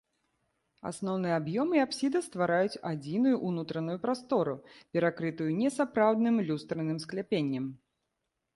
[0.91, 4.53] Асноўны аб'ём і апсіда ствараюць адзіную ўнутраную прастору,
[4.97, 7.65] перакрытую несапраўдным люстраным скляпеннем.